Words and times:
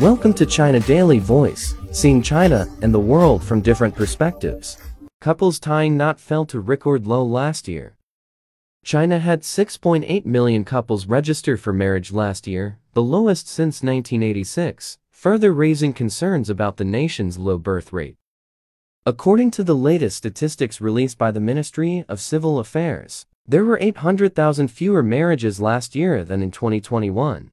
Welcome 0.00 0.34
to 0.34 0.44
China 0.44 0.78
Daily 0.80 1.18
Voice, 1.18 1.74
seeing 1.90 2.20
China 2.20 2.68
and 2.82 2.92
the 2.92 3.00
world 3.00 3.42
from 3.42 3.62
different 3.62 3.94
perspectives. 3.94 4.76
Couples 5.22 5.58
tying 5.58 5.96
knot 5.96 6.20
fell 6.20 6.44
to 6.46 6.60
record 6.60 7.06
low 7.06 7.24
last 7.24 7.66
year. 7.66 7.96
China 8.84 9.18
had 9.18 9.40
6.8 9.40 10.26
million 10.26 10.66
couples 10.66 11.06
register 11.06 11.56
for 11.56 11.72
marriage 11.72 12.12
last 12.12 12.46
year, 12.46 12.78
the 12.92 13.02
lowest 13.02 13.48
since 13.48 13.82
1986, 13.82 14.98
further 15.10 15.50
raising 15.50 15.94
concerns 15.94 16.50
about 16.50 16.76
the 16.76 16.84
nation's 16.84 17.38
low 17.38 17.56
birth 17.56 17.90
rate. 17.90 18.16
According 19.06 19.50
to 19.52 19.64
the 19.64 19.74
latest 19.74 20.18
statistics 20.18 20.78
released 20.78 21.16
by 21.16 21.30
the 21.30 21.40
Ministry 21.40 22.04
of 22.06 22.20
Civil 22.20 22.58
Affairs, 22.58 23.24
there 23.48 23.64
were 23.64 23.78
800,000 23.80 24.68
fewer 24.68 25.02
marriages 25.02 25.58
last 25.58 25.94
year 25.94 26.22
than 26.22 26.42
in 26.42 26.50
2021. 26.50 27.50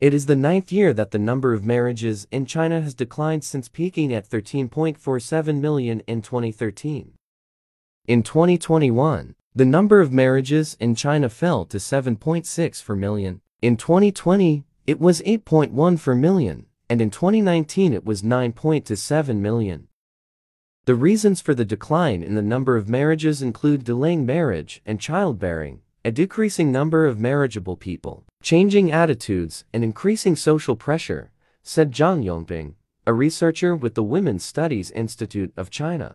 It 0.00 0.14
is 0.14 0.26
the 0.26 0.36
ninth 0.36 0.70
year 0.70 0.94
that 0.94 1.10
the 1.10 1.18
number 1.18 1.52
of 1.52 1.64
marriages 1.64 2.28
in 2.30 2.46
China 2.46 2.80
has 2.80 2.94
declined 2.94 3.42
since 3.42 3.68
peaking 3.68 4.14
at 4.14 4.28
13.47 4.28 5.60
million 5.60 6.00
in 6.06 6.22
2013. 6.22 7.14
In 8.06 8.22
2021, 8.22 9.34
the 9.56 9.64
number 9.64 10.00
of 10.00 10.12
marriages 10.12 10.76
in 10.78 10.94
China 10.94 11.28
fell 11.28 11.64
to 11.64 11.78
7.6 11.78 12.84
per 12.84 12.94
million. 12.94 13.40
In 13.60 13.76
2020, 13.76 14.64
it 14.86 15.00
was 15.00 15.20
8.1 15.22 16.00
per 16.00 16.14
million, 16.14 16.66
and 16.88 17.00
in 17.00 17.10
2019 17.10 17.92
it 17.92 18.04
was 18.04 18.22
9.7 18.22 19.36
million. 19.38 19.88
The 20.84 20.94
reasons 20.94 21.40
for 21.40 21.54
the 21.54 21.64
decline 21.64 22.22
in 22.22 22.36
the 22.36 22.40
number 22.40 22.76
of 22.76 22.88
marriages 22.88 23.42
include 23.42 23.82
delaying 23.82 24.24
marriage 24.24 24.80
and 24.86 25.00
childbearing, 25.00 25.82
a 26.04 26.10
decreasing 26.10 26.70
number 26.70 27.06
of 27.06 27.18
marriageable 27.18 27.76
people, 27.76 28.24
changing 28.42 28.92
attitudes, 28.92 29.64
and 29.72 29.82
increasing 29.82 30.36
social 30.36 30.76
pressure, 30.76 31.30
said 31.62 31.92
Jiang 31.92 32.24
Yongping, 32.24 32.74
a 33.06 33.12
researcher 33.12 33.74
with 33.74 33.94
the 33.94 34.02
Women's 34.02 34.44
Studies 34.44 34.90
Institute 34.92 35.52
of 35.56 35.70
China. 35.70 36.14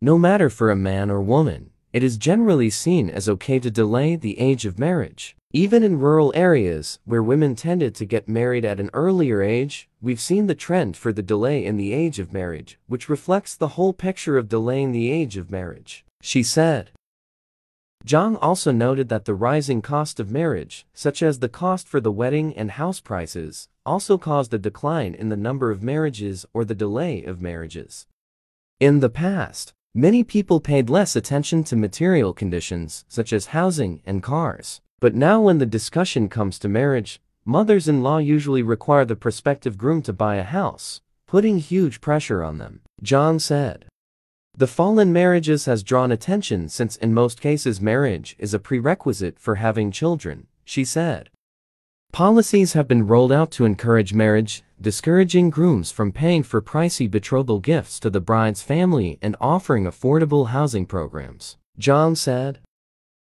No 0.00 0.18
matter 0.18 0.50
for 0.50 0.70
a 0.70 0.76
man 0.76 1.10
or 1.10 1.22
woman, 1.22 1.70
it 1.92 2.02
is 2.02 2.18
generally 2.18 2.68
seen 2.68 3.08
as 3.08 3.28
okay 3.28 3.58
to 3.58 3.70
delay 3.70 4.16
the 4.16 4.38
age 4.38 4.66
of 4.66 4.78
marriage. 4.78 5.34
Even 5.52 5.82
in 5.82 5.98
rural 5.98 6.32
areas 6.34 6.98
where 7.06 7.22
women 7.22 7.54
tended 7.54 7.94
to 7.94 8.04
get 8.04 8.28
married 8.28 8.66
at 8.66 8.78
an 8.78 8.90
earlier 8.92 9.40
age, 9.40 9.88
we've 10.02 10.20
seen 10.20 10.48
the 10.48 10.54
trend 10.54 10.98
for 10.98 11.14
the 11.14 11.22
delay 11.22 11.64
in 11.64 11.78
the 11.78 11.94
age 11.94 12.18
of 12.18 12.32
marriage, 12.32 12.78
which 12.86 13.08
reflects 13.08 13.54
the 13.54 13.68
whole 13.68 13.94
picture 13.94 14.36
of 14.36 14.50
delaying 14.50 14.92
the 14.92 15.10
age 15.10 15.38
of 15.38 15.50
marriage, 15.50 16.04
she 16.20 16.42
said. 16.42 16.90
Jiang 18.06 18.38
also 18.40 18.70
noted 18.70 19.08
that 19.08 19.24
the 19.24 19.34
rising 19.34 19.82
cost 19.82 20.20
of 20.20 20.30
marriage, 20.30 20.86
such 20.94 21.24
as 21.24 21.40
the 21.40 21.48
cost 21.48 21.88
for 21.88 22.00
the 22.00 22.12
wedding 22.12 22.56
and 22.56 22.70
house 22.70 23.00
prices, 23.00 23.68
also 23.84 24.16
caused 24.16 24.54
a 24.54 24.58
decline 24.58 25.12
in 25.12 25.28
the 25.28 25.36
number 25.36 25.72
of 25.72 25.82
marriages 25.82 26.46
or 26.54 26.64
the 26.64 26.74
delay 26.74 27.24
of 27.24 27.42
marriages. 27.42 28.06
In 28.78 29.00
the 29.00 29.10
past, 29.10 29.72
many 29.92 30.22
people 30.22 30.60
paid 30.60 30.88
less 30.88 31.16
attention 31.16 31.64
to 31.64 31.74
material 31.74 32.32
conditions, 32.32 33.04
such 33.08 33.32
as 33.32 33.46
housing 33.46 34.02
and 34.06 34.22
cars. 34.22 34.80
But 35.00 35.16
now 35.16 35.40
when 35.40 35.58
the 35.58 35.66
discussion 35.66 36.28
comes 36.28 36.60
to 36.60 36.68
marriage, 36.68 37.20
mothers-in-law 37.44 38.18
usually 38.18 38.62
require 38.62 39.04
the 39.04 39.16
prospective 39.16 39.76
groom 39.76 40.00
to 40.02 40.12
buy 40.12 40.36
a 40.36 40.44
house, 40.44 41.00
putting 41.26 41.58
huge 41.58 42.00
pressure 42.00 42.44
on 42.44 42.58
them, 42.58 42.82
Jiang 43.02 43.40
said. 43.40 43.86
The 44.58 44.66
fall 44.66 44.98
in 44.98 45.12
marriages 45.12 45.66
has 45.66 45.82
drawn 45.82 46.10
attention 46.10 46.70
since 46.70 46.96
in 46.96 47.12
most 47.12 47.42
cases 47.42 47.78
marriage 47.78 48.34
is 48.38 48.54
a 48.54 48.58
prerequisite 48.58 49.38
for 49.38 49.56
having 49.56 49.90
children, 49.90 50.46
she 50.64 50.82
said. 50.82 51.28
Policies 52.10 52.72
have 52.72 52.88
been 52.88 53.06
rolled 53.06 53.32
out 53.32 53.50
to 53.50 53.66
encourage 53.66 54.14
marriage, 54.14 54.62
discouraging 54.80 55.50
grooms 55.50 55.90
from 55.90 56.10
paying 56.10 56.42
for 56.42 56.62
pricey 56.62 57.10
betrothal 57.10 57.58
gifts 57.58 58.00
to 58.00 58.08
the 58.08 58.22
bride's 58.22 58.62
family 58.62 59.18
and 59.20 59.36
offering 59.42 59.84
affordable 59.84 60.48
housing 60.48 60.86
programs, 60.86 61.58
Jiang 61.78 62.16
said. 62.16 62.60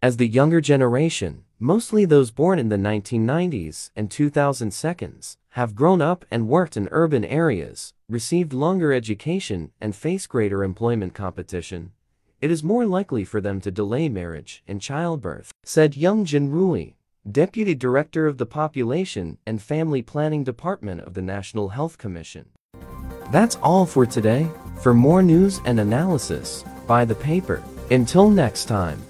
As 0.00 0.18
the 0.18 0.28
younger 0.28 0.60
generation, 0.60 1.42
mostly 1.58 2.04
those 2.04 2.30
born 2.30 2.58
in 2.58 2.68
the 2.68 2.76
1990s 2.76 3.90
and 3.96 4.10
2002s, 4.10 5.36
have 5.50 5.74
grown 5.74 6.00
up 6.00 6.24
and 6.30 6.48
worked 6.48 6.76
in 6.76 6.88
urban 6.90 7.24
areas, 7.24 7.92
received 8.08 8.52
longer 8.52 8.92
education, 8.92 9.72
and 9.80 9.96
face 9.96 10.26
greater 10.26 10.62
employment 10.62 11.14
competition, 11.14 11.92
it 12.40 12.52
is 12.52 12.62
more 12.62 12.86
likely 12.86 13.24
for 13.24 13.40
them 13.40 13.60
to 13.62 13.70
delay 13.70 14.08
marriage 14.08 14.62
and 14.68 14.80
childbirth, 14.80 15.50
said 15.64 15.96
Yang 15.96 16.26
Jinrui, 16.26 16.94
Deputy 17.30 17.74
Director 17.74 18.28
of 18.28 18.38
the 18.38 18.46
Population 18.46 19.38
and 19.44 19.60
Family 19.60 20.02
Planning 20.02 20.44
Department 20.44 21.00
of 21.00 21.14
the 21.14 21.22
National 21.22 21.70
Health 21.70 21.98
Commission. 21.98 22.46
That's 23.32 23.56
all 23.56 23.84
for 23.84 24.06
today. 24.06 24.48
For 24.82 24.94
more 24.94 25.20
news 25.20 25.60
and 25.64 25.80
analysis, 25.80 26.64
buy 26.86 27.04
the 27.04 27.16
paper. 27.16 27.60
Until 27.90 28.30
next 28.30 28.66
time. 28.66 29.02